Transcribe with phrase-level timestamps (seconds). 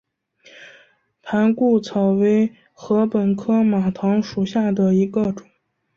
[1.21, 5.45] 盘固草为禾本科马唐属下的一个种。